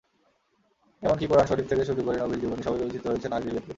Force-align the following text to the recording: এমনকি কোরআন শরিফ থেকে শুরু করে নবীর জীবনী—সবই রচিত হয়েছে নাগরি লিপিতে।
এমনকি 1.03 1.25
কোরআন 1.27 1.45
শরিফ 1.47 1.65
থেকে 1.69 1.83
শুরু 1.89 2.01
করে 2.05 2.17
নবীর 2.17 2.41
জীবনী—সবই 2.41 2.79
রচিত 2.81 3.03
হয়েছে 3.07 3.27
নাগরি 3.29 3.51
লিপিতে। 3.51 3.69